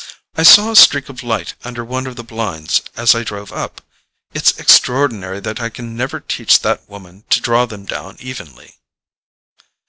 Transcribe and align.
"I 0.35 0.41
saw 0.41 0.71
a 0.71 0.75
streak 0.75 1.09
of 1.09 1.21
light 1.21 1.53
under 1.63 1.85
one 1.85 2.07
of 2.07 2.15
the 2.15 2.23
blinds 2.23 2.81
as 2.95 3.13
I 3.13 3.21
drove 3.23 3.51
up: 3.51 3.81
it's 4.33 4.57
extraordinary 4.57 5.39
that 5.41 5.59
I 5.61 5.69
can 5.69 5.95
never 5.95 6.19
teach 6.19 6.61
that 6.61 6.89
woman 6.89 7.23
to 7.29 7.39
draw 7.39 7.67
them 7.67 7.85
down 7.85 8.17
evenly." 8.19 8.79